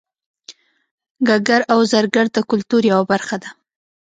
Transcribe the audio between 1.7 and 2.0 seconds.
او